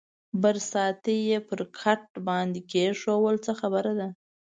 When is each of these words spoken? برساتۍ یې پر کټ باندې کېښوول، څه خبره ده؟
برساتۍ 0.41 1.17
یې 1.29 1.39
پر 1.47 1.59
کټ 1.79 2.01
باندې 2.27 2.59
کېښوول، 2.71 3.35
څه 3.45 3.51
خبره 3.59 3.91
ده؟ 3.99 4.07